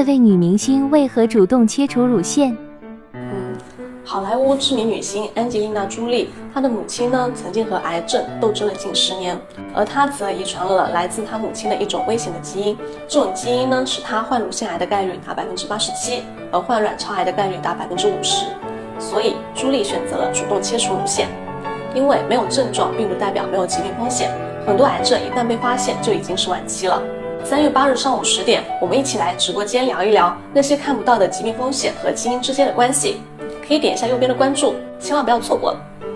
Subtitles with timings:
[0.00, 2.56] 这位女明星为何主动切除乳腺？
[3.12, 3.20] 嗯，
[4.02, 9.38] 好莱坞知名女星安吉丽娜·朱莉，她的母亲呢曾经和癌症斗争了近十年，
[9.74, 18.46] 而她则遗传了来自她母亲的一种危险的基因，这种基因呢使她患乳腺癌的概率达百分之八十七，而患卵巢癌的概率达百分之五十。
[18.98, 21.28] 所以朱莉选择了主动切除乳腺，
[21.94, 24.30] 因为没有症状并不代表没有疾病风险，
[24.66, 27.02] 很多癌症一旦被发现就已经是晚期了。
[27.42, 33.20] 三月八日上午十点，我们一起来直播间聊一聊那些看不到的疾病风险和基因之间的关系。
[33.66, 35.74] 可以点一下右边的关注，千万不要错过。